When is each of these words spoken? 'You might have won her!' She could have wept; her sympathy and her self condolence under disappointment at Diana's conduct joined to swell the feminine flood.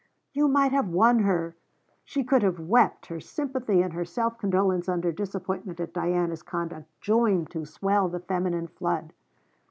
'You 0.33 0.47
might 0.47 0.71
have 0.71 0.87
won 0.89 1.19
her!' 1.19 1.55
She 2.03 2.23
could 2.23 2.41
have 2.41 2.59
wept; 2.59 3.05
her 3.05 3.19
sympathy 3.19 3.83
and 3.83 3.93
her 3.93 4.03
self 4.03 4.39
condolence 4.39 4.89
under 4.89 5.11
disappointment 5.11 5.79
at 5.79 5.93
Diana's 5.93 6.41
conduct 6.41 6.87
joined 7.01 7.51
to 7.51 7.65
swell 7.65 8.09
the 8.09 8.19
feminine 8.19 8.65
flood. 8.67 9.13